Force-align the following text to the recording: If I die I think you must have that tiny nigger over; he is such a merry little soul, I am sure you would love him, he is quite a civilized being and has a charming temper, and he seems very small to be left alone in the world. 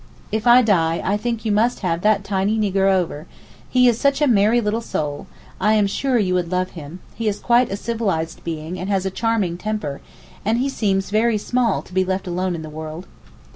If 0.31 0.47
I 0.47 0.63
die 0.63 0.99
I 1.05 1.15
think 1.15 1.45
you 1.45 1.51
must 1.51 1.81
have 1.81 2.01
that 2.01 2.23
tiny 2.23 2.57
nigger 2.57 2.91
over; 2.91 3.27
he 3.69 3.87
is 3.87 3.99
such 4.01 4.19
a 4.19 4.25
merry 4.25 4.59
little 4.59 4.81
soul, 4.81 5.27
I 5.59 5.73
am 5.73 5.85
sure 5.85 6.17
you 6.17 6.33
would 6.33 6.51
love 6.51 6.71
him, 6.71 7.01
he 7.13 7.27
is 7.27 7.37
quite 7.39 7.71
a 7.71 7.77
civilized 7.77 8.43
being 8.43 8.79
and 8.79 8.89
has 8.89 9.05
a 9.05 9.11
charming 9.11 9.59
temper, 9.59 10.01
and 10.43 10.57
he 10.57 10.69
seems 10.69 11.11
very 11.11 11.37
small 11.37 11.83
to 11.83 11.93
be 11.93 12.03
left 12.03 12.25
alone 12.25 12.55
in 12.55 12.63
the 12.63 12.67
world. 12.67 13.05